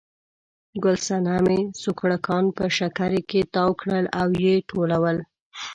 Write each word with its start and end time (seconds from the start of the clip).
ګل 0.83 0.97
صنمې 1.07 1.59
سوکړکان 1.81 2.43
په 2.57 2.63
شکري 2.77 3.21
کې 3.29 3.39
تاو 3.53 3.71
کړل 3.81 4.05
او 4.19 4.27
یې 4.43 4.53
ټولول. 4.69 5.17